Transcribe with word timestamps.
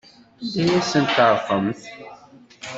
Anda 0.45 0.61
ay 0.63 0.79
asent-terqamt? 0.79 1.81